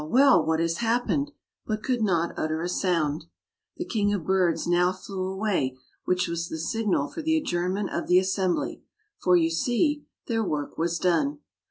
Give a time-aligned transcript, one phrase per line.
[0.09, 0.43] well!
[0.43, 1.31] what has happened,"
[1.63, 3.25] but could not utter a sound.
[3.77, 8.07] The king of birds now flew away, which was the signal for the adjournment of
[8.07, 8.81] the assembly,
[9.19, 11.37] for, you see, their work was done.